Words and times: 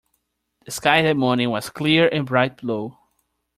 The 0.65 0.71
sky 0.71 1.03
that 1.03 1.15
morning 1.15 1.51
was 1.51 1.69
clear 1.69 2.07
and 2.07 2.25
bright 2.25 2.57
blue. 2.57 2.97